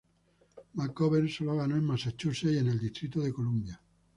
[0.73, 3.79] McGovern solo ganó en Massachusetts y en el Distrito de Columbia.